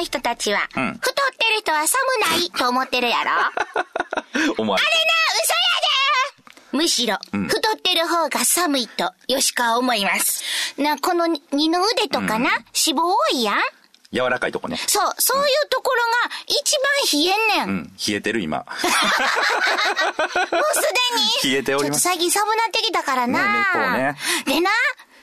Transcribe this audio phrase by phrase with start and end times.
[0.00, 3.30] の人たちは、うん太ってる人は寒ないと思ってるやろ？
[3.30, 4.76] あれな、嘘やで
[6.72, 7.16] むしろ、
[7.48, 10.42] 太ってる方が寒いと、吉川は思います。
[10.78, 13.56] な、この二の腕とかな、脂肪多いやん？
[14.12, 14.76] 柔らかいとこね。
[14.86, 16.10] そう、そういうところが
[16.48, 16.76] 一
[17.12, 17.76] 番冷えんねん。
[17.76, 17.92] うん。
[18.08, 18.58] 冷えてる今。
[18.64, 18.82] もうす
[21.42, 21.52] でに。
[21.54, 23.38] 冷えておりますちょっと最近寒なってきたからな。
[23.38, 24.70] ね熱風ねでな、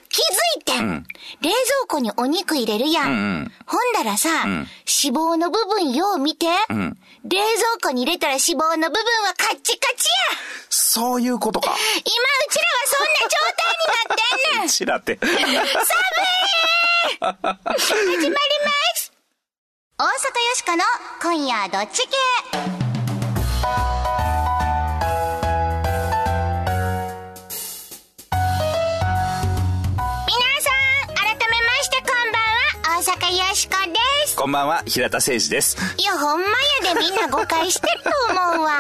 [0.10, 0.24] 気づ
[0.60, 0.80] いてん。
[0.80, 1.04] うん
[1.42, 1.56] 冷蔵
[1.88, 3.12] 庫にお肉入れるやん。
[3.12, 4.68] うんうんほんだらさ、ん脂
[5.16, 6.48] 肪の部分よう見て。
[6.74, 10.38] ん冷蔵庫に入れたら脂肪の部分はカッチカチや。
[10.70, 11.70] そういうことか。
[11.70, 12.08] 今う
[12.52, 14.70] ちらはそんな状態になってんねん。
[14.70, 15.20] ちらって。
[17.20, 18.36] 始まりま
[18.96, 19.12] す
[19.98, 20.12] 大阪よ
[20.56, 20.84] しかの
[21.22, 22.77] 今夜どっち系？
[34.48, 35.78] んばんは、平田誠二です。
[35.98, 36.48] いやほんま
[36.88, 38.72] やでみんな誤解してると思うわ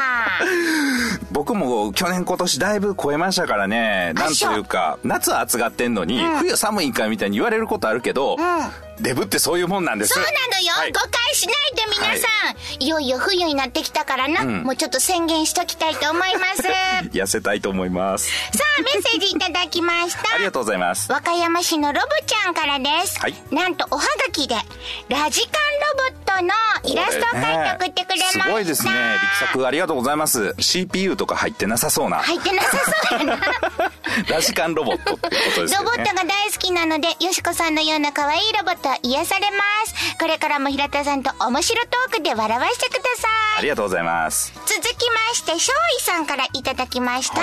[1.31, 4.13] 僕も去年今年だいぶ超えましたからね。
[4.15, 8.37] なんというか、夏は暑がってんのに、冬寒いんかみたいに言われることあるけど、
[8.99, 10.13] デブってそういうもんなんです。
[10.13, 12.27] そうなのよ、はい誤解しないで皆さ
[12.79, 16.69] ん、い、よいよ冬になってきたからな、もうちょっと宣言しときたいと思いますさ
[17.11, 18.29] 痩せたいと思います。
[18.77, 21.11] あメッセージいただきましたありがとうございます。
[21.11, 23.19] 和歌山市のロボちゃんからです。
[23.19, 24.55] はいなんとおはがきで、
[25.09, 28.43] ラジカンロボットのイラストを描いて送ってくれました。
[28.43, 28.91] すごいですね。
[29.41, 30.55] 力作ありがとうございます。
[30.59, 32.17] CPU とか入ってなさそうな。
[32.17, 32.77] 入ってなさ
[33.09, 33.39] そうやな。
[34.29, 35.75] ラジカンロボットってことですよね。
[35.77, 40.17] ロボットが大好きなので、よしこさんのような可愛いロボットは癒されます。
[40.19, 43.59] これからも平田さんと面白トークで笑わせてください。
[43.59, 44.53] ありがとうございます。
[44.65, 47.41] 続きまして、勝利さんからいただきました。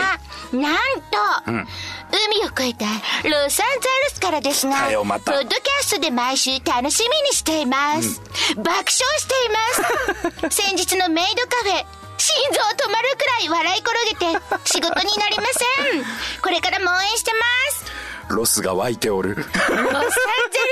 [0.56, 0.76] なん
[1.10, 2.84] と、海を越えた
[3.28, 8.20] ロサンゼルスからですが、ポッドキャストで毎週楽しみにしています。
[8.56, 10.54] 爆笑しています。
[10.62, 15.44] 先日のメイドカフェ、心臓止まるくらい笑い転げて仕事になりま
[15.92, 16.04] せん。
[16.42, 17.40] これからも応援してま
[17.72, 18.34] す。
[18.34, 19.34] ロスが湧いておる。
[19.36, 20.10] ロサンゼル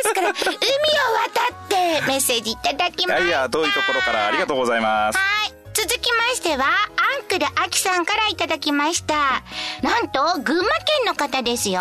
[0.04, 3.26] スから海を渡ってメッセージいただきました。
[3.26, 5.18] いや、遠いところからありがとうございます。
[5.18, 5.52] はい。
[5.74, 9.42] 続きましては、アンクルアキさんからいただきました。
[9.82, 11.80] なんと、群馬県の方ですよ。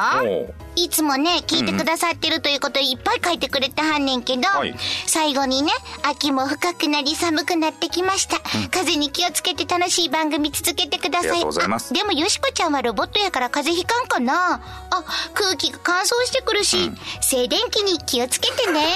[0.76, 4.76] いつもね、聞いてくださってるということでいっぱい書いてくれたはんねんけど、はい
[5.08, 5.72] 最後にね、
[6.04, 8.38] 秋も深くなり寒くなってきました。
[8.70, 11.30] 風に気をつけて楽しい番組続けてください。
[11.32, 18.96] ありがとうございますあでも、よしこちゃんはロボットやから風邪ひかんかなあ、空気が乾燥してくるし、静電気に気をつけてね。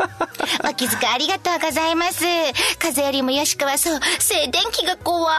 [0.64, 2.24] お気遣いありがとうございます。
[2.78, 5.30] 風邪よりもよしこはそう、静電気が怖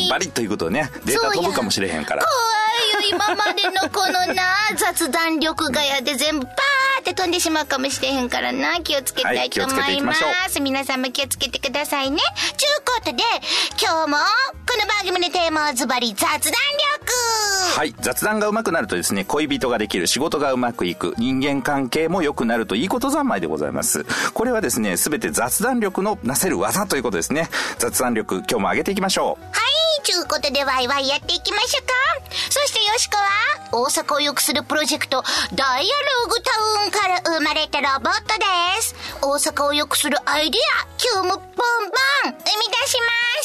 [0.00, 0.08] い。
[0.10, 2.24] バリッということね、データ飛ぶかもしれへんから。
[2.24, 2.65] 怖いよ、
[3.10, 4.42] 今までのこのな、
[4.76, 10.14] 雑談力がやで全部パーって飛んでしまうかもしれへんからな、気をつけたいと思はいま。
[10.14, 12.18] すしょ皆さんも気をつけてくださいね。
[12.56, 13.22] ちゅうことで、
[13.80, 16.56] 今日も、この番組のテーマはズバリ雑談力
[17.76, 17.94] はい。
[18.00, 24.04] 雑談が上手くなるとですね、恋人ができる、仕事がうまくいく、人間関係も良くなるといいこと三昧でございます。
[24.32, 27.48] これはですね、すべて雑談力のなせる技ということですね。
[27.78, 29.44] 雑談力、今日も上げていきましょう。
[29.44, 29.75] はい、
[30.06, 31.92] ちゅうことでワイワイやっていきましょか。
[32.48, 33.24] そしてよしこは、
[33.72, 35.88] 大阪を良くするプロジェクト、ダイア
[36.22, 38.94] ログタウンから生まれたロボットです。
[39.20, 41.52] 大阪を良くするアイディア、今日もボンボン、
[42.22, 42.96] 生み出し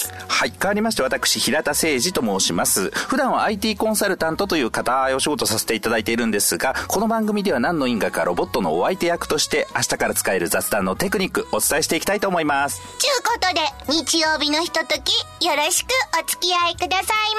[0.05, 0.20] ます。
[0.31, 0.53] はい。
[0.59, 2.89] 変わりまして、私、平田誠二と申します。
[2.91, 12.81] 普段は IT コンサルタントという固いお仕事させていただいているんですが、この番組では何の因果かロボットのお相手役として、明日から使える雑談のテクニック、お伝えしていきたいと思います。
[12.97, 13.61] ちゅうことで、
[13.93, 15.11] 日曜日のひととき、
[15.45, 17.35] よろしくお付き合いください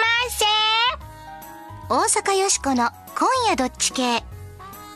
[1.89, 2.23] ませ。
[2.23, 4.23] 大阪よしこの今夜どっち系。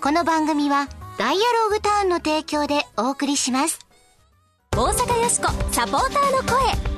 [0.02, 0.86] この番組は、
[1.18, 3.78] ダイアログタウンの提供でお送りします。
[4.72, 6.95] 大阪よしこサポーターの声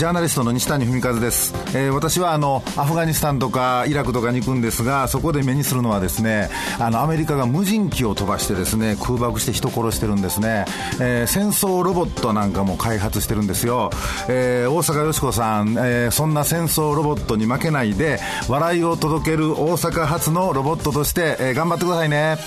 [0.00, 6.48] ジャーナリストの西谷文和です、えー私はあのアフガニスタンとかイラクとかに行くんですがそこで目にするのはですね
[6.78, 10.64] あのアメリカが無人機を飛ばしてですね空爆して人殺してるんですね、
[11.02, 13.90] えー戦争ロボットなんかも開発してるんですよ、
[14.30, 22.38] えー大阪よしこさん、えーそんな戦争ロボットに負けないで笑いを届ける大阪発のロボットとして、えー頑張ってくださいね。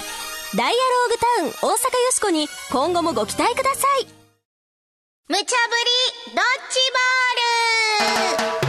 [0.55, 1.77] ダイアローグタウン大阪よ
[2.13, 4.07] しこに今後もご期待ください。
[5.29, 5.51] 無茶ぶりド
[6.31, 7.32] ッジボ
[8.03, 8.62] it.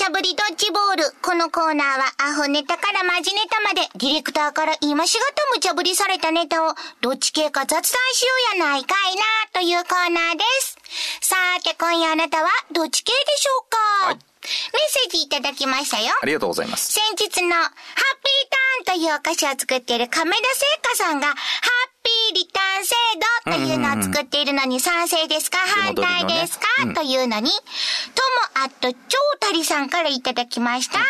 [0.00, 1.04] 茶ぶりドッジボール。
[1.20, 10.76] こののコーナーはアホネタからマジネタまで、ディレクターから今しがた無茶ぶりされたネタを、どっち系か雑談しようやないかいな、というコーナーです。
[11.20, 14.52] さーて、今夜あなたはどっち系でしょうか、はいメッ
[14.88, 16.16] セージいただきましたよ。
[16.22, 16.94] ありがとうございます。
[16.94, 21.36] 先日のハッピーターンというお菓子を作っている亀田製菓さんが、ハッ
[22.02, 22.94] ピーリターン制
[23.46, 27.60] 度というのを作っているのに賛成ですか、反対ですか、うんというのに、とも
[28.64, 28.98] あっと超
[29.40, 30.98] たりさんからいただきました。
[30.98, 31.04] 賛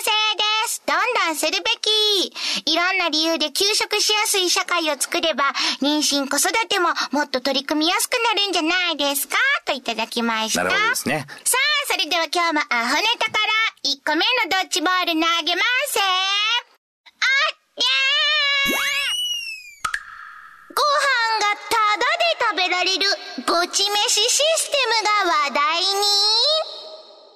[0.00, 0.82] 成です。
[0.86, 0.96] どん
[1.26, 2.72] どんするべき。
[2.72, 5.44] いろんな理由で休職しやすい社会を作れば、
[5.82, 9.36] 妊娠子育てももっと取り組みやすくなるんじゃないですか？
[9.66, 10.64] といただきました。
[10.64, 11.26] なるほどですね。
[11.44, 11.58] さ
[11.88, 16.04] あ、それでは今日もアホネタから1個目のドッジボール投げますあっ
[17.76, 19.13] やー
[20.74, 23.06] ご飯がタダで食べられる
[23.46, 24.20] ごち飯シ
[24.56, 26.44] ステムが話題に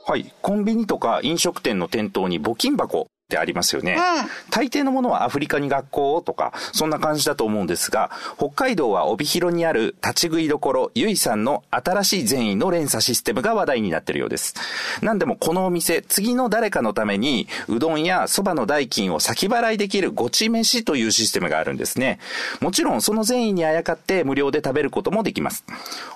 [0.06, 0.32] はい。
[0.43, 3.93] コンビニとか飲食店の店頭に募金箱ってありますよね。
[3.93, 14.55] うん大抵のものはアフリカに学校とか、そんな感じだと思うんですが、北海道は帯広にある立ち食いどころゆいさんの新しい善意の連鎖システムが話題になっているようです。
[15.03, 22.19] なんでもこのお店、次の誰かのために、うどんや蕎麦の代金を先払いできるごち飯というシステムがあるんですね。
[22.61, 25.65] もちろんその善意にあやかって無料で食べることもできます。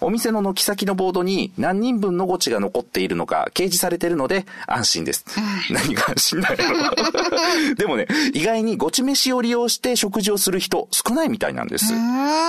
[0.01, 5.25] お店の軒先のボードに何人分のごちが残っているのか掲示されているので安心です。
[5.71, 7.02] 何が安心なの
[7.77, 11.93] でもね、意外にごち飯を利用して食事をする人少ないみたいなんです。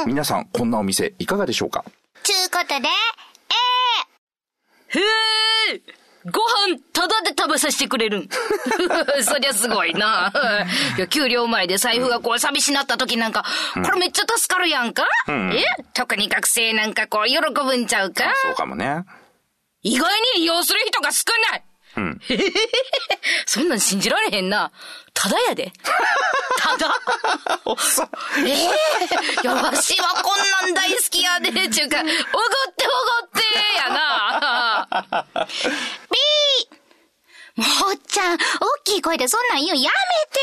[0.05, 1.83] 皆さん、こんなお店いかがでしょうか？
[2.23, 2.87] ちゅうことで、
[4.99, 4.99] へ
[5.75, 5.81] え
[6.25, 8.29] ご飯タダで食べさせてくれるん。
[9.23, 10.31] そりゃすごいな。
[10.97, 15.65] いや、給料前で財布がこう寂しなった時なんか、これめっちゃ助かるやんか、え？
[15.93, 18.23] 特に学生なんかこう喜ぶんちゃうか？
[18.41, 19.03] そうかもね。
[19.81, 21.63] 意外に利用する人が少ない
[21.95, 22.19] うん。
[23.45, 24.71] そんなん信じられへんな。
[25.13, 25.71] ただやで。
[26.57, 26.93] ただ
[27.65, 28.09] おっさん。
[28.47, 31.51] ええいや、わしはこんなん大好きやで。
[31.69, 32.13] ちゅうか、おごっ
[32.75, 32.89] てお
[33.21, 33.43] ごって
[33.77, 35.27] やな。
[36.09, 36.82] B!
[37.55, 37.67] もっ
[38.07, 38.39] ちゃん、大
[38.83, 39.91] きい声でそんなん言うや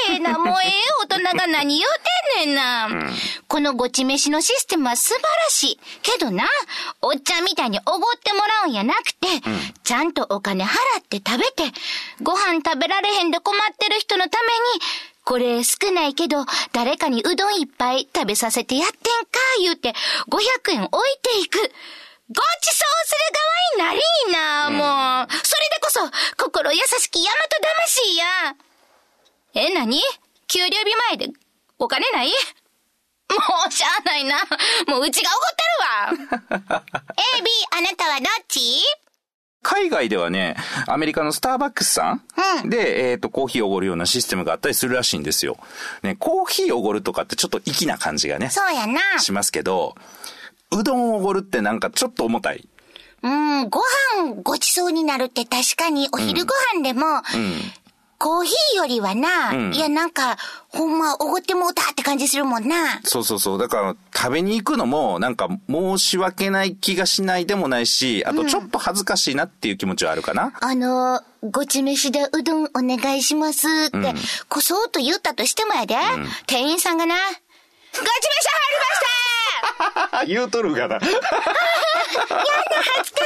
[0.08, 0.38] めてな。
[0.38, 0.72] もうええ
[1.08, 1.90] 大人が何言う
[2.36, 2.88] てんねんな。
[3.48, 5.80] このごち飯のシステムは素晴らしい。
[6.02, 6.48] けどな、
[7.02, 9.26] おっちゃんみたいにおごってもらうんやなくて、
[9.82, 10.68] ちゃんとお金払
[11.00, 11.72] って食べて、
[12.22, 14.60] ご飯食べられへんで困ってる人のために、
[15.24, 19.94] これ少ないけど、誰かにうどん一杯食べさせてやってんか、言うて、
[20.28, 21.72] 500円置いていく。
[22.32, 23.14] ごちそうす
[23.78, 25.28] る側になりーな、もう。
[25.42, 26.00] それでこそ、
[26.36, 27.32] 心優しき大和
[27.82, 28.54] 魂や。
[29.54, 30.00] え、なに
[30.46, 31.32] 給料日前で、
[31.78, 32.28] お金ない？
[32.28, 32.34] も
[33.68, 34.36] う、しゃあないな。
[34.86, 36.70] もう、うちが怒ってるわ。
[37.38, 38.60] A、B、あなたはどっち？
[39.62, 40.56] 海外ではね、
[40.86, 42.22] アメリカのスターバックスさん、
[42.62, 45.58] うんで、えっ、と、コーヒーをおごるようなシステムがあったりするらしいんですよ。
[46.02, 49.00] ね、コーヒーをおごるとかってちょっと粋な感じがね、そうやな。
[49.18, 49.96] しますけど、
[50.72, 52.66] うどんをおごるってなんかちょっと重たい。
[53.22, 53.80] うん、ご
[54.16, 57.22] 飯ごちそうになるって確かにお昼ご飯でも、
[58.20, 60.36] コーヒーよりはな、んいやなんか、
[60.68, 63.00] ほんまおごってもうたって感じするもんな。
[63.02, 63.58] そうそうそう。
[63.58, 70.52] だから、食べに行くのも、なんか、申し訳ない気がしないでもないし、あと、ちょっと恥ずかしいなっていう気持ちはあるかな。
[70.60, 74.14] あの、ごち飯でうどんお願いしますって、
[74.50, 75.96] こそっと言ったとしてもやで、
[76.46, 79.29] 店員さんがな、ごち飯入りました
[80.26, 80.98] 言うとるがな。
[81.00, 81.24] 恥ずか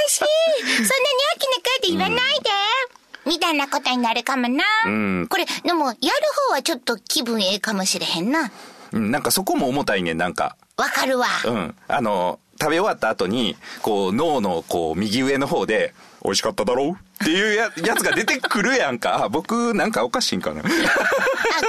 [0.09, 0.25] しい
[0.67, 0.89] そんなに
[1.37, 2.51] 大きな声で言わないで、
[3.27, 4.65] みたいなことになるかもな。
[4.89, 5.99] んこれ、でも、やる
[6.49, 8.51] 方はちょっと気分ええかもしれへんな。
[8.93, 10.57] うん、なんかそこも重たいね、なんか。
[10.77, 11.27] わかるわ。
[11.45, 11.77] うん。
[11.89, 19.25] あの、食べ終わった後に、こう、脳の、こう、右上の方で、美味しかっただろうっていうややつが出てくるやんか。
[19.25, 20.61] あ僕、なんかおかしいんかな。
[20.61, 20.65] あ、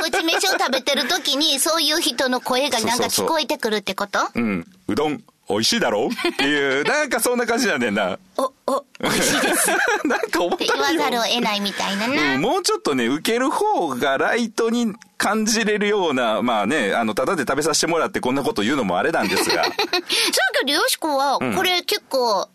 [0.02, 4.20] ごち飯を食べてる時に、そういう人の声がなんか聞こえてくるってこと？
[4.34, 4.68] うん。
[4.88, 6.06] うどん、美味しいだろ？
[6.06, 8.18] うっていう、なんかそんな感じなんだよな。
[8.38, 9.72] お、お、美味しいです。
[9.72, 9.75] っ
[10.10, 10.74] なんか重たていよ。
[10.75, 12.36] 言わざるを得ないみたいなな。
[12.36, 19.64] うん、もうちょっとね、受ける方がライトに感じれるような、まあね、あの、ただで食べさせてもらってこんなこと言うのもあれなんですが。
[19.70, 19.74] そう
[20.60, 22.50] けど、よしこは、これ結構、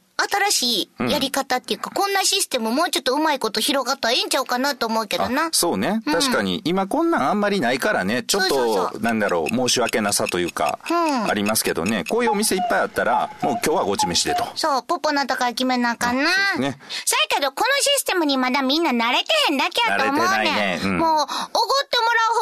[0.51, 5.49] 新しいやり方っていうか、こんなシステムもうちょっとうまいこと広がったらええんちゃうかなと思うけどな。
[5.53, 6.01] そうね。
[6.05, 9.01] 確かに、今こんなんあんまりないからね、ちょっそうそうと、そう。
[9.03, 11.31] なんだろう、申し訳なさというか、うん。
[11.31, 14.47] ありますけどね、こういうお店いっぱいあったら、もう今日はごち飯でと。
[14.55, 16.31] そう、ポポのとから決めなあかんな。
[16.55, 16.79] そうね。
[17.05, 20.45] さやけど、このシステムにまだみんな慣れてへんだけやと思うねん。
[20.45, 20.81] ね。
[20.83, 20.99] うん。
[20.99, 21.45] もう、おごってもら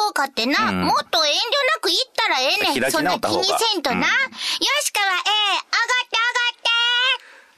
[0.03, 0.81] う方かってな、うん。
[0.81, 2.43] もっと遠慮なく言ったらえ
[2.73, 2.91] えねん。
[2.91, 3.97] そんな気にせんとな。
[3.97, 4.03] うん。
[4.03, 4.07] よ
[4.83, 6.58] しかは、ええ、上がって上がって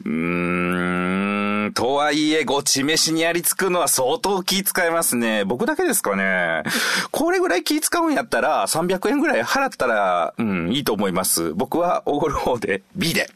[0.05, 5.45] うーん、とはいえ、ごち飯にやりつくのは相当気使いますね。
[5.45, 6.63] 僕だけですかね。
[7.11, 11.53] これぐらい気使うんやったら、300円ぐらい払ったら、うん、いいと思います。
[11.53, 13.29] 僕はおごる方で、B で。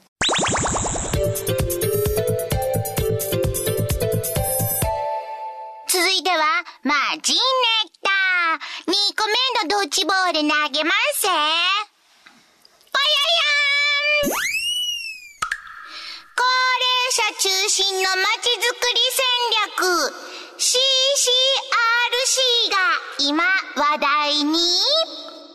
[5.87, 7.39] 続いては、マジネ
[8.03, 8.11] タ。
[8.87, 11.74] 2個目のドッジボール投げます
[17.45, 18.07] 中心のま
[18.41, 19.23] ちづくり戦
[19.67, 20.09] 略。
[20.57, 20.81] CCRC
[22.71, 22.77] が
[23.19, 23.43] 今
[23.75, 24.57] 話題に。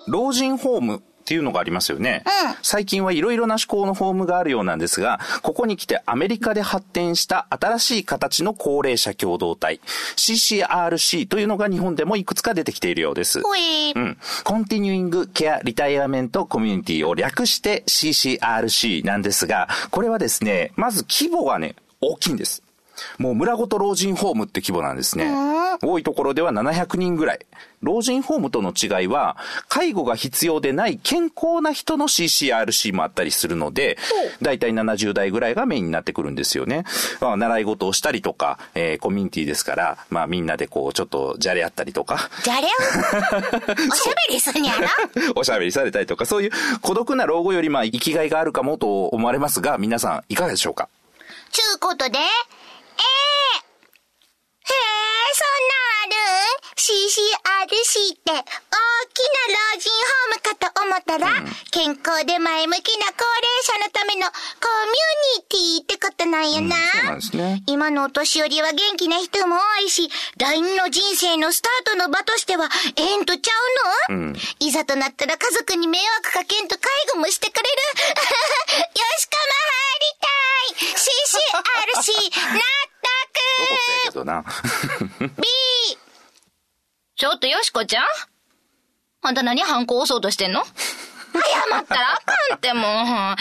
[0.06, 1.02] 老人ホーム。
[1.30, 2.24] っていうのがありますよね。
[2.26, 9.78] うん、最近はいろいろな思考のフォームがあるようなんですが、ここに来てアメリカで発展した新しい形の高齢者共同体、
[10.16, 13.42] CCRC というのが日本でもいくつか出てきているようです。
[13.42, 13.92] ほい。
[13.94, 14.18] うん。
[14.42, 22.64] コンティニューイングケアリタイアメントコミュニティを略して CCRC なんですが、これはですね、まず規模がね、大きいんです。
[23.18, 25.30] もう村ごと老人ホームって規模なんですね。
[25.82, 27.40] 多いところでは700人ぐらい。
[27.82, 33.96] 老人ホームとの違いは、介護が必要でない健康な人の CCRC もあったりするので、
[34.42, 36.84] だいたい70代ぐらいがメインになってくるんですよね。
[37.20, 42.28] まあ、習い事をしたりとか、えー、コミュニティですから、まあみんなでこう、ちょっとじゃれ合ったりとか。
[42.44, 42.68] じゃれ
[43.90, 44.86] おしゃべりするんやろ
[45.36, 46.50] おしゃべりされたりとか、そういう
[46.82, 50.88] 孤独な老後よりまあ生きがいがあるかもと思われますが、皆さんいかがでしょうか？
[51.50, 53.62] ちゅうことで、ええー、
[55.32, 56.16] そんなある
[56.76, 58.80] ?CCRC って大
[59.14, 64.34] きな老人ホームかと思ったら、うん、健康で前向きな高齢者のためのコ
[64.86, 66.76] ミュニティってことなんやな。
[66.76, 67.62] うん、そうなんですね。
[67.66, 73.52] 今のお年寄りは元気な人も多いし、第二の人生のスタートの場としては、ええんとちゃ
[74.08, 77.68] うの、うん、いざとなったら家族に迷惑かけんと介護もしてくれる。
[77.70, 80.30] よしこま入りた
[80.70, 81.00] い
[82.00, 82.60] !CCRC な
[84.10, 84.44] けどな。
[87.20, 88.04] ちょっとよしこちゃん？
[89.20, 90.64] あんた何反抗押そうとしてんの？
[90.64, 90.70] 謝
[91.78, 93.36] ったらあかんってもう。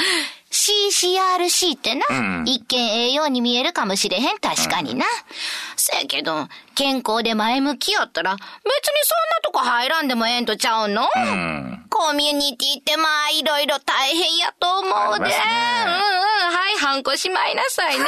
[0.51, 5.05] CCRC ってな、うん、一見栄養に見えるかもしれへん、確かにな。
[5.05, 5.11] うん、
[5.77, 15.25] せやけど、健康で前向きやったら、別にそんなとこ入らんでもええんとちゃうの、うん、コミュニティってまあ、いろいろ大変やと思うで。
[15.25, 15.31] ね、
[15.85, 18.05] うんうん、はい、ハンコしまいなさいね。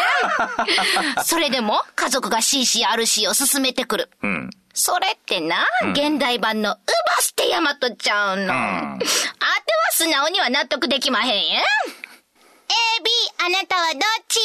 [1.24, 4.10] それでも、家族が CCRC を進めてくる。
[4.22, 4.50] うん。
[4.74, 6.80] それってな、うん、現代版のウバ
[7.20, 8.44] ステヤマトちゃうの。
[8.44, 9.06] うん、あては
[9.92, 11.60] 素直には納得できまへんや。
[11.60, 11.64] A、
[13.04, 13.12] B、
[13.46, 14.40] あなたはどっち？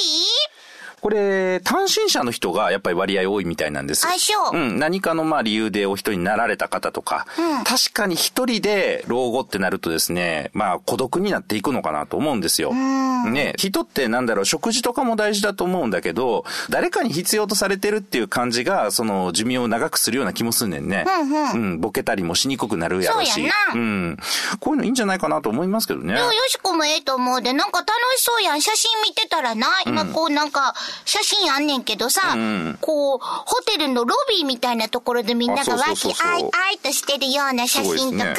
[1.00, 4.06] これ、単身者の人がやっぱり割合多いみたいなんです。
[4.06, 4.56] あ、そう。
[4.56, 4.78] うん。
[4.78, 12.72] 何かのまあ理由でお一人になられた方とか、うん、確かに一人で老後ってなるとですね、まあ孤独になっていくのかなと思うんですよ。
[12.72, 21.04] ね、人ってなんだろう、食事とかも大事だと思うんだけど、誰かに必要とされてるっていう感じが、その寿命を長くするような気もすんねんね。
[21.06, 21.80] うん、うん、うん。
[21.80, 23.32] ボケたりもしにくくなるやろうし。
[23.32, 23.74] そうやな。
[23.74, 24.18] うん。
[24.60, 26.14] こういうのいいんじゃないかなと思いますけどね。
[26.14, 28.60] よしこもええと思うで、なんか楽しそうやん。
[28.60, 30.74] 写真見てたらな、今こうなんか、
[31.04, 38.36] 写真あんねんけどさ、うん、こう、ホテルのロビーみたいなところでみんながわきあいあいとしてるような写真とか、ね。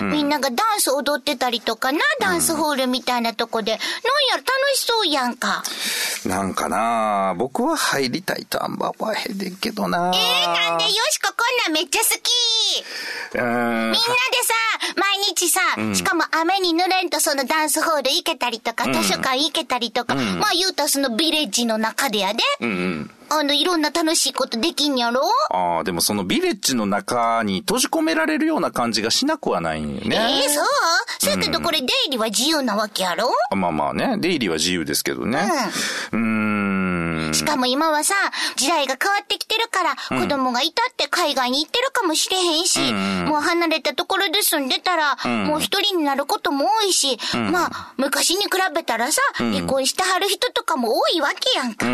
[0.00, 3.84] うん、みんながダンス踊ってたりとかな、ダンスホールみたいなとこで、なんや
[4.36, 5.62] 楽しそうやんか。
[6.24, 7.34] なんかな。
[7.36, 10.12] 僕は入りたいとあんま思わへんねんけどな。
[10.14, 10.84] えー、なんで？
[10.84, 12.30] よしここんなんめっちゃ好き。
[13.34, 14.54] みんなでさ、
[14.96, 22.40] 毎日さ、うん、しかも雨に濡れんとそのダンスホール行けたりとか、図書館行けたりとか、うん、まあ言うたらそのビレッジの中でやで。
[22.60, 23.10] うんうん。
[23.30, 25.20] あの、いろんな楽しいことできんやろ？
[25.50, 30.16] ああ、でもそのビレッジの中に閉じ込められるような感じがしなくはないんよね。
[30.16, 30.64] ええー、そう？
[31.18, 33.28] そうやけどこれ出入りは自由なわけやろ？
[33.54, 35.46] まあまあね、出入りは自由ですけどね。
[36.12, 36.20] うん。
[36.20, 36.77] うん
[37.32, 38.14] しかも今はさ、
[38.56, 42.92] 時代が変わってきてるから、子供がいたって海外に行ってるかもしれへんし、
[43.26, 47.18] もう離れたところで住んでたら、もう一人になることも多いし、
[47.52, 51.86] まあ、昔に比べたらさ、離婚してはる人とかも多いわけやんか。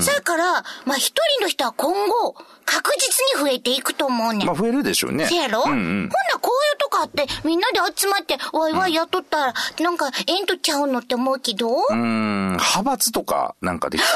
[0.00, 4.46] そやから、まあ一人の人は今後、確実に増えていくと思うねん。
[4.46, 5.26] まあ増えるでしょうね。
[5.26, 6.08] せやろ、うんうん、ほんな
[6.40, 11.68] こういうとこあって、みんなで集まって、わいわいやっとったら、なんか、えんとちゃうのって思うけど？
[11.90, 14.06] うん、派閥とか、なんかできじ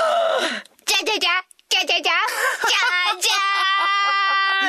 [1.14, 1.30] ゃじゃ
[1.68, 3.61] じゃじゃじゃじゃじゃ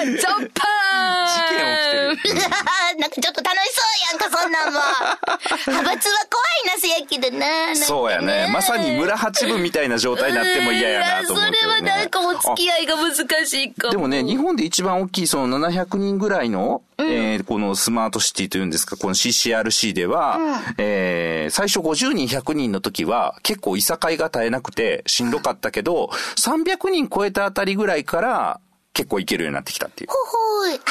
[0.05, 2.49] じゃーゾッパー事件起きてる。
[2.99, 4.79] なんかちょっと楽しそうやんか、そんなんも。
[5.67, 7.75] 派閥は怖なせやけどな。
[7.75, 8.49] そうやね。
[8.53, 11.57] まさに村八分みたいな状態になっても嫌やなと思うね。
[11.61, 13.91] それはなんかお付き合いが難しいかも。
[13.91, 28.59] でもね、日本で一番大きいその700人ぐらいの、うん、えー、このスマートシティというんですか、この CCRC では、うん、えー、最初50人、100人の時は結構いさかいが絶えなくてしんどかったけど、300人超えたあたりぐらいから
[28.93, 30.09] 結構いけるようになってきたっていう。
[30.09, 30.75] ほほい。
[30.75, 30.83] あ、か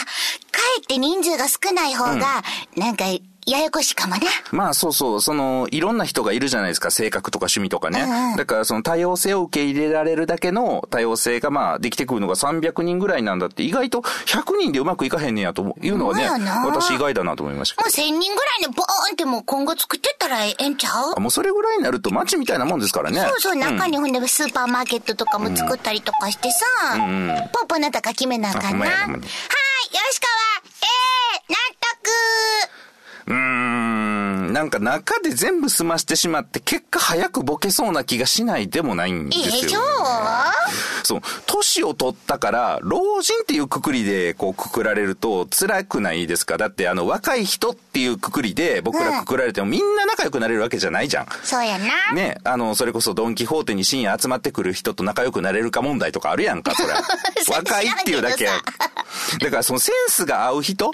[0.79, 2.13] えって人数が少ない方が、
[2.77, 3.05] うん、なんか
[3.45, 4.21] ややこしいかもね。
[4.53, 8.03] まあそうそう、その、いろんな人がいるじゃないですか、性格とか趣味とかね。
[8.03, 16.29] うんうん、だからその多様性を受け入れられるだけの多様性がまあできてくるのが300人ぐらいなんだって、意外と100人でうまくいかへんねやというのはね、
[16.65, 17.83] 私意外だなと思いました。
[17.83, 21.21] もう1000人ぐらいでボーンってもう今後作ってったらええんちゃう？
[21.21, 23.21] もうそれぐらいになると街みたいなもんですからね。
[23.21, 28.87] そうそう、中にほんでスーパーマーケットとかも作ったりとかしてさ、うんうん、ポッポなたか決めなあかんな。
[28.87, 31.22] はい、吉川、ええー、
[33.27, 34.53] うーん。
[34.53, 39.81] なんか中で全部済ましてしまって結果早くボケそうな気がしないでもないんですよ。
[39.83, 41.21] えー、そう。
[41.47, 46.59] 年を取ったから、老人っていうくくりでこうくくられると辛くないですか？
[46.59, 51.27] だってあの若い人っていうくくりで僕らくくられてもみんな仲良くなれるわけじゃないじゃん。
[51.45, 52.13] そうやな。
[52.15, 56.89] ね、あの、それこそドンキホーテに深夜集まってくる人と仲良くなれるか問題とかあるやんか、それ。
[57.55, 58.47] 若いっていうだけ。
[58.47, 60.93] だからそのセンスが合う人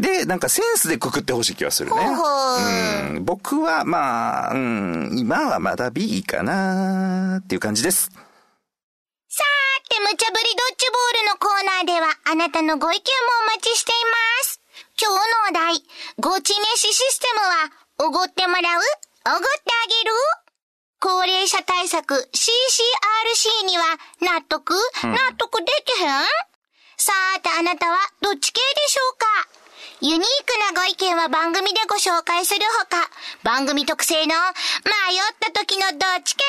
[0.00, 1.96] で、なんかセンスでくくってほしい気がするね。
[2.00, 8.10] うん、僕は、まあ、うん、今はまだ B かなっていう感じです。
[9.28, 13.04] さーて、無茶ぶりドッジボールのコーナーでは、あなたのご意見も
[13.44, 14.60] お待ちしています。
[15.00, 15.84] 今日のお題、
[16.18, 18.62] ごち飯システムは、おごってもらう？
[18.62, 19.46] おごって
[19.84, 20.12] あげる？
[20.98, 23.84] 高齢者対策 CCRC には
[24.20, 26.08] 納得、うん、納得できへん？
[26.96, 29.26] さーてあなたはどっち系でしょうか？
[30.02, 33.10] ユニークなご意見は番組でご紹介するほか、
[33.44, 34.32] 番組特製の迷っ
[35.38, 36.42] た時のどっち系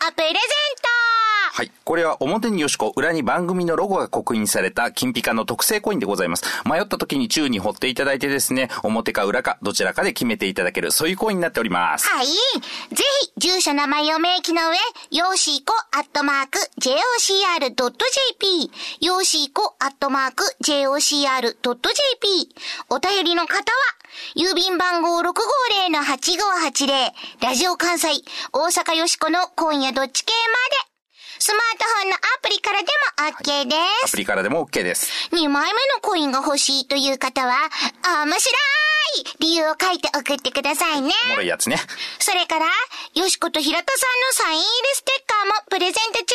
[0.00, 1.72] コインをプレゼントはい。
[1.84, 6.44] これは表によしこ、裏に番組のロゴが刻印された金ピカの特製コインでございます。
[6.66, 12.06] 迷った時に宙に掘っていただいてですね、表か裏かどちらかで決めていただける、そういうコインになっております。
[12.10, 12.26] はい。
[12.26, 12.34] ぜ
[13.22, 14.76] ひ、住所名前を明記の上、
[15.16, 18.70] よしーこアットマーク jocr.jp、
[19.00, 21.54] よしーこアットマーク jocr.jp、
[22.90, 23.64] お便りの方は、
[24.36, 28.08] 郵便番号650-8580、ラジオ関西、
[28.52, 30.95] 大阪よしこの今夜どっち系まで、
[31.46, 32.86] スマートフォンのアプリからで
[33.22, 35.30] も OK です、はい、アプリからでも OK です。
[35.30, 37.54] 2枚目のコインが欲しいという方は、
[38.26, 41.12] 面白い理由を書いて送ってくださいね。
[41.26, 41.78] おもろいやつね。
[42.18, 42.66] それから、
[43.14, 44.06] よしこと平田さ
[44.42, 46.26] んのサイン入りステッカーもプレゼント中で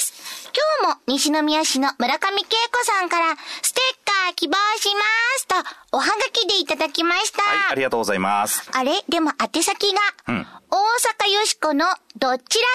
[0.00, 0.19] す。
[0.50, 5.00] 今日も西宮市の村上恵子さんから、ステッカー希望しま
[5.38, 5.54] すと、
[5.92, 7.42] おはがきでいただきました。
[7.42, 8.68] はい、ありがとうございます。
[8.72, 8.92] あれ？
[9.08, 11.86] でも宛先が、うん、大阪よしこの
[12.16, 12.66] どっちら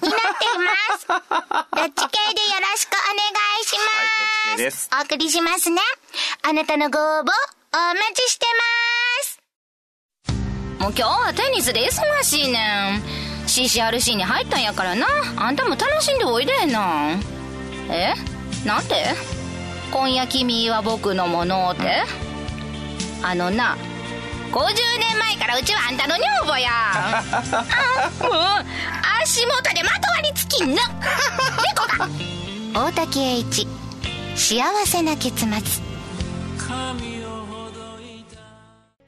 [0.00, 1.06] けになっています。
[1.08, 3.24] どっち系でよろしくお願
[3.60, 4.48] いします。
[4.48, 4.90] はい、どっち系です。
[4.92, 5.80] お送りしますね。
[6.42, 7.30] あなたのご応募、
[7.72, 8.46] お待ちして
[10.26, 10.82] ます。
[10.82, 13.21] もう今日はテニスで忙しいねん。
[13.52, 15.06] CCRC に入ったんやからな。
[15.36, 17.18] あんたも楽しんでおいでな。
[17.90, 18.14] え？
[18.64, 19.14] なんて？
[19.92, 22.02] 今夜君は僕のものって、
[23.22, 23.76] あのな、
[24.52, 24.64] 50
[24.98, 26.70] 年前からうちはあんたの女房や。
[28.24, 28.32] もう
[29.22, 30.82] 足元でまとわりつきんな。
[31.68, 32.08] 猫が。
[32.88, 33.68] 大竹栄一
[34.34, 35.48] 幸せな結末。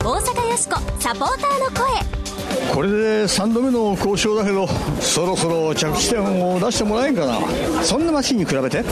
[0.01, 2.34] 大阪よしこサポーターの声
[2.73, 4.67] これで3度目の交渉だけど
[5.01, 7.39] そろそろ着地点を出してもらえんかな。
[7.83, 8.83] そんなマシンに比べて？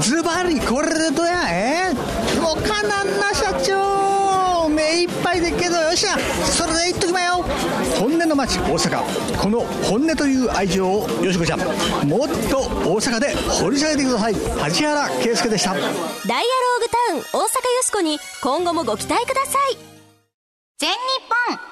[0.00, 1.48] ズバリこれでどや？
[1.50, 1.92] え？
[2.40, 4.68] もうかなんな社長。
[4.68, 6.16] 目いっぱいでっけどよっしゃ。
[6.18, 7.44] それでいっときまよ。
[7.98, 9.36] 本音の街大阪。
[9.36, 11.58] この本音という愛情をよしこちゃん。
[12.08, 14.34] もっと大阪で掘り下げてください。
[14.34, 15.72] 梶原圭介でした。
[15.72, 17.48] ダイアローグタウン大阪よ
[17.82, 19.76] しこに今後もご期待ください。
[20.78, 20.96] 全日
[21.58, 21.71] 本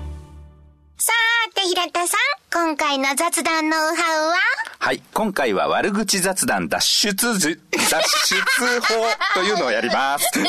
[1.55, 2.19] さーて、平田さん、
[2.53, 3.95] 今回の雑談ノウハウ
[4.29, 4.35] は？
[4.79, 7.57] はい、今回は悪口雑談脱出脱出
[8.81, 8.87] 法
[9.33, 10.25] というのをやります。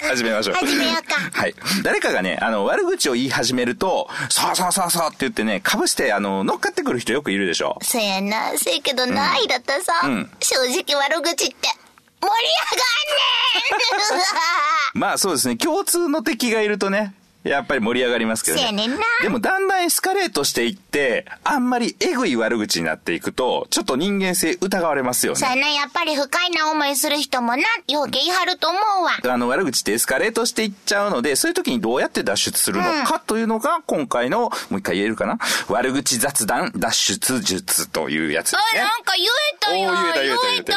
[0.00, 0.54] 始めましょう。
[0.54, 1.16] 始めようか。
[1.32, 1.54] はい。
[1.82, 7.78] 誰かがね、あの、悪口を言い始めると、そうそうそうそうって言ってね、かぶして、あの、乗っかってくる人よくいるでしょ。
[7.82, 8.56] そうやな。
[8.56, 11.68] せやけどな、いだったさ、うん、正直悪口って
[12.20, 12.28] 盛り
[12.72, 12.82] 上が
[14.14, 15.56] んねん まあそうですね。
[15.56, 17.14] 共通の敵がいるとね、
[17.50, 18.72] やっぱり盛り上がりますけどね。
[18.72, 18.88] ね
[19.22, 25.38] でもだんだんエスカレートしていって、あんまりエグい悪口になっていくと、ちょっと人間性疑われますよね。
[25.38, 29.32] さあな、やっぱり不快な思いする人もな、ようけ言いはると思うわ。
[29.32, 35.38] あの悪口ってエスカレートしていっちゃうので、そういう時にどうやって脱出するのかというのが、今回の、もう一回言えるかな？
[35.68, 38.82] 悪口雑談脱出術というやつですあ、ね。
[38.82, 39.28] なんか言え
[39.60, 39.94] たやん。
[39.94, 40.76] おー言えた言えた言えた。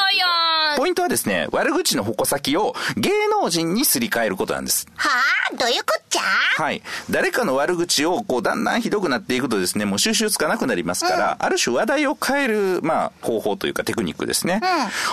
[0.78, 4.88] ポイントはですね、悪口の矛先を芸能人にすり替えることなんです。
[4.96, 5.10] は
[5.52, 5.56] あ？
[5.56, 6.22] どういうこっちゃ？
[6.60, 6.82] はい。
[7.10, 14.60] 誰かの悪口を、こう、だんだんひどくなっていくとですね、もう収集つかなくなりますから、ある種話題を変える、まあ、方法というかテクニックですね。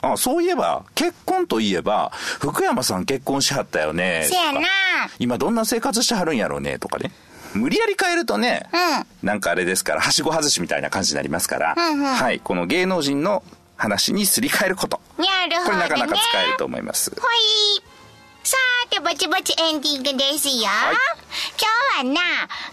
[0.03, 4.27] あ、そういえば、結婚といえば、福山さん結婚しはったよね。
[4.29, 4.61] せやな
[5.21, 7.13] 今どんな生活してはるんやろうね、とかね。
[7.55, 8.69] 無理やり変えるとね、
[9.23, 12.41] なんかあれですから、はしご外しみたいな感じになりますから、はい。
[12.41, 13.45] この芸能人の
[13.77, 15.01] 話にすり替えること。
[15.17, 15.23] こ
[15.71, 17.11] れなかなか使えると思います。
[17.11, 17.96] ほい。
[18.47, 20.55] さーて、ぼちぼちエンディングですよ。
[20.55, 20.59] い。
[20.63, 20.71] 今
[22.05, 22.21] 日はな、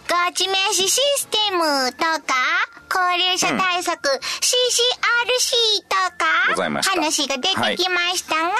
[0.07, 2.21] ガチ飯システムとか、
[2.89, 4.21] 高齢者対策、CCRC
[5.89, 6.27] とか、
[6.83, 8.51] 話が出てきましたが、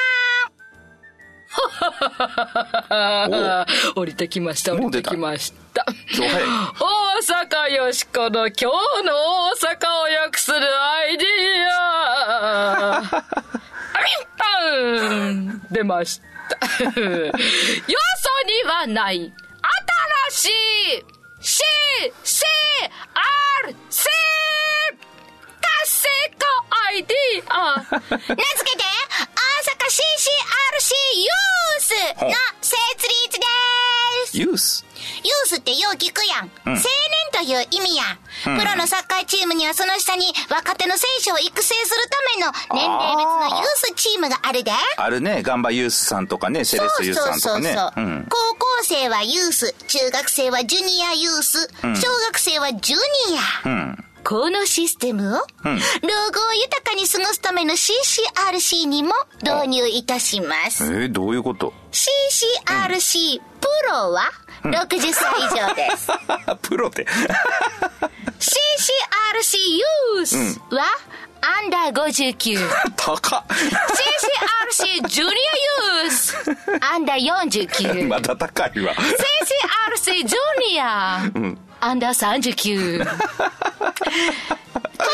[3.95, 5.86] 降りてきました、降りてきました。
[5.86, 5.91] 大
[7.45, 8.65] 阪よしこの今日
[9.06, 11.28] の大阪を良くするアイディ
[11.69, 13.04] ア。
[14.65, 16.33] うん出ました。
[16.43, 19.34] よそにはない。
[20.32, 21.03] 新しい
[21.41, 22.43] CCRC
[25.62, 26.43] 達成化
[26.88, 28.84] アイディア名付けて、
[29.19, 31.89] 大阪 CCRC ユース
[32.23, 32.27] の
[32.62, 32.73] 設
[33.25, 33.45] 立で
[34.27, 34.38] す。
[34.38, 34.86] ユース。
[35.23, 36.51] ユースってよう聞くやん。
[36.65, 36.83] 青年
[37.31, 38.03] という意味や。
[38.43, 44.71] プロのサッカーチームにはその下に若手の選手を育成するための年齢別のユースチームがあるで。
[44.97, 47.75] あるね、ガンバユースさんとかね、セレッソユースさんとかね。
[47.97, 52.97] うん高校生はユース、中学生はジュニアユース、小学生はジュ
[53.29, 53.69] ニア。
[53.69, 54.05] うん。
[54.23, 60.86] このシステムを、老後を豊かに過ごすための CCRC にも導入いたします。
[60.86, 64.31] えー、どういうこと？CCRC プロは？
[64.63, 66.08] 60歳以上です。
[66.62, 67.06] プロって。
[68.39, 69.58] CCRC
[70.17, 70.84] ユースは、
[71.41, 72.58] アンダー59。
[72.95, 73.43] 高っ。
[73.47, 75.34] CCRC ジュニア
[76.04, 76.36] ユース、
[76.93, 78.08] アンダー49。
[78.10, 78.93] まだ高いわ。
[78.95, 80.38] CCRC ジュ
[80.71, 81.17] ニア、
[81.82, 83.06] アンダー39。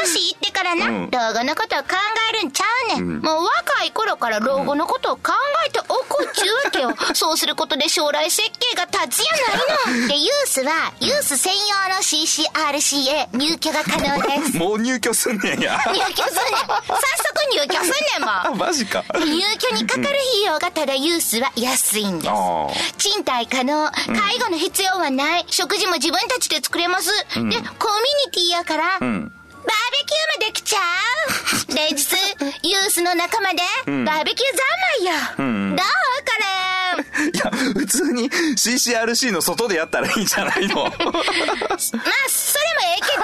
[0.02, 1.96] 年いってからな、老後のことを考
[2.34, 3.20] えるんちゃうねん。
[3.22, 5.34] もう若い頃から老後のことを考
[5.68, 6.96] えておくっちゅうわけよ。
[7.16, 9.34] そうすることで将来設計が立つや
[9.88, 10.08] ないの。
[10.08, 14.58] で、ユースは、ユース専用の CCRC へ入居が可能です。
[14.58, 15.78] もう入居すんねんや。
[15.88, 16.56] 入居すんねん。
[16.68, 18.30] 早速入居すんねんもん。
[18.30, 19.04] あ、 マジか。
[19.14, 22.96] 入居にかかる費用がただユースは安いんですあー。
[22.98, 23.90] 賃貸可能。
[23.92, 25.46] 介護の必要はない。
[25.50, 27.10] 食事も自分たちで作れます。
[27.10, 30.80] で、コミュニティやから、んバーベキューもできちゃ
[31.72, 31.76] う？
[31.76, 32.06] 連日、
[32.64, 33.58] ユースの仲間で、
[34.06, 34.58] バーベキュー
[35.38, 35.76] 三昧よ。
[35.76, 35.86] どうこ
[36.40, 36.50] れ？
[37.34, 40.84] いや、普通に CCRC の外でやったらいいんじゃないの？
[40.84, 43.24] まあ、それもええけど、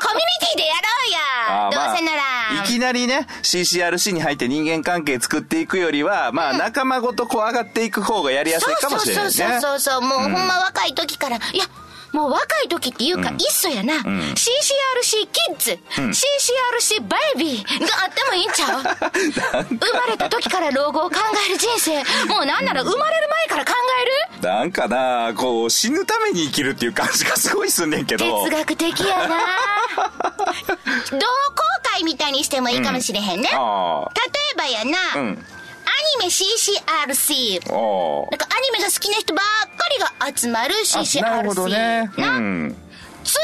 [0.00, 1.70] コミュニティでやろうや。
[1.86, 2.64] どうせなら。
[2.64, 9.30] いきなりね、CCRC に入って人間関係作っていくよりは、まあ、仲間ごとこう上がっていく方がやりやすいかもしれないね。
[9.30, 11.64] そうそうそうそうそう、もうほんま若い時から、いや、
[12.12, 18.82] もう若い時っていうか、いっそやな、CCRC キッズ、CCRC ベイビーがあってもいいんちゃう？
[19.76, 21.16] 生まれた時から老後を考
[21.46, 24.48] える人生、もうなんなら生まれる前から考える？
[24.48, 28.44] なんかな、こう、死ぬために生きるっていう感じがすごいすんねんけど。
[28.44, 29.36] 哲学的やな。
[31.10, 31.26] 同好
[31.94, 33.48] 会みたいにしてもいいかもしれへんね。
[33.50, 34.08] 例あ
[34.54, 34.98] えばやな、
[36.18, 37.60] ニメ CCRC。
[38.30, 41.20] なんかアニメが好きな人ばっかりが集まるあ CCRC。
[41.22, 42.10] なるほどね。
[42.16, 42.76] うな、ん。
[43.24, 43.38] 釣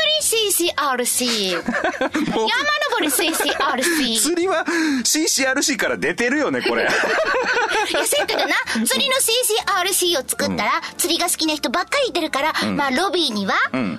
[0.51, 1.51] り CCRC。
[1.61, 2.49] 山
[2.94, 4.19] も CCRC。
[4.21, 4.65] 釣りは
[5.05, 6.83] CCRC から出てるよね、これ。
[7.91, 8.55] いや、せやけどな、
[8.87, 13.55] 釣りの CCRC を作ったら、釣りが好きな人ばっかりいてるから、まあ、ロビーには、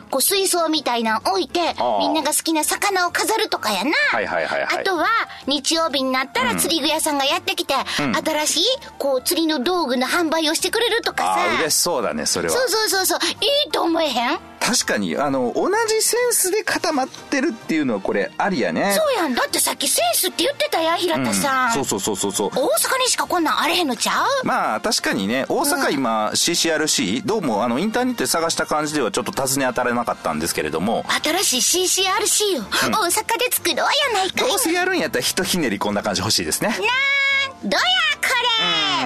[0.09, 3.91] こう、水槽みたいなの置いて、あみんなが好きな魚を飾るとかやな。
[4.11, 5.07] はいはいはいはいあとは、
[5.47, 8.63] 日曜日になったら釣り具屋さんがやってきて、新しい、
[8.97, 11.29] こう、釣りの道具の販売をしてくれるとかさ。
[11.35, 12.53] ああ、嬉しそうだね、それは。
[12.55, 14.39] そうそうそうそう、いいと思えへん？
[14.59, 18.84] 確かに、あの、同じセンスで固まってるっていうのはこれ、ありやね。
[18.93, 19.35] そうやん。
[19.35, 21.71] だってさっきセンスって言ってたやん、平田さん。
[21.73, 22.49] そうそうそうそうそう。
[22.49, 24.45] 大阪にしかこんなんあれへんのちゃう？
[24.45, 25.45] まあ確かにね。
[25.49, 31.05] 大阪今 CCRC どうもあのインターネットで探した感じではちょっと尋ね当たらなかったんですけれども。
[31.43, 34.49] 新しい CCRC を大阪で作ろうやないかい。
[34.49, 36.69] どうせやるんやったらひとひねりこんな感じ欲しいですね。
[36.69, 36.79] なん
[37.69, 37.83] どや
[38.21, 38.27] こ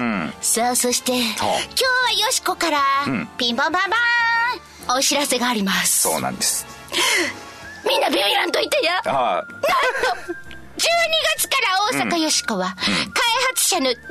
[0.00, 0.32] うん。
[0.40, 1.46] さあ、そして、今日は
[2.26, 3.28] よしこから、ん。
[3.38, 6.02] ピンポンパンパーンお知らせがあります。
[6.02, 6.66] そうなんです。
[7.86, 9.00] みんなビビらんといてや。
[9.06, 10.82] ああ、12
[11.36, 12.86] 月から大阪よしこは、開
[13.54, 14.04] 発者のダイアロ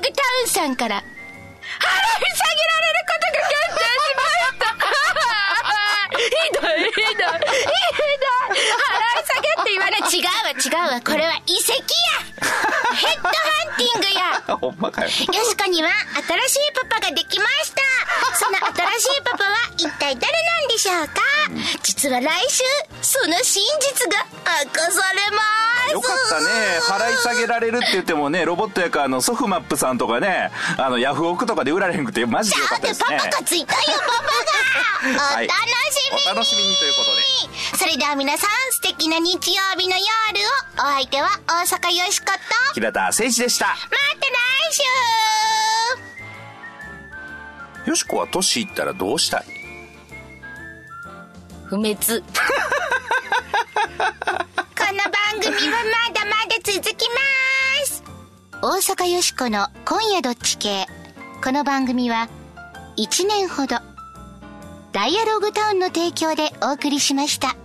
[0.00, 4.77] ーグタウンさんから、払い下げられることが決定しました
[6.44, 7.38] ひどい、ひどい、ひどい。
[8.54, 11.00] 払い下げって言われ、違うわ、違うわ。
[11.04, 11.86] これは遺跡や。
[12.94, 13.34] ヘッドハ
[13.74, 14.56] ンティングや。
[14.58, 15.08] ほんまかよ。
[15.08, 15.90] よしこには
[16.26, 17.82] 新しいパパができました。
[18.38, 21.22] その新しいパパは一体誰なんでしょうか？
[21.82, 22.62] 実は来週、
[23.02, 24.24] その真実が
[24.64, 25.42] 明かされま
[25.88, 25.92] す。
[25.92, 26.46] よかったね。
[26.80, 33.30] 払い下げられるって言ってもね、ロボットやから、あの、ソフマップさんとかね、あの、ヤフオクとかで売られへんくて、マジでよかだってパったですね。
[33.32, 35.32] パがついたよ、パパが。
[35.32, 35.64] お はい楽し
[36.07, 37.22] みに、お楽しみにということで。
[37.78, 40.08] それでは皆さん、素敵な日曜日の夜を、
[40.76, 43.66] お相手は大阪よしこと、平田誠一でした。
[43.66, 44.74] また来
[47.84, 47.90] 週。
[47.90, 49.44] よしこは年いったらどうしたい？
[51.68, 51.96] 不滅。
[51.98, 52.04] こ
[54.92, 58.02] の番組はまだまだ続きます。
[58.62, 60.86] 大阪よしこの今夜どっち系。
[61.44, 62.28] この番組は
[62.96, 63.76] 1年ほど
[64.92, 67.56] ダイアログタウンの提供でお送りしました。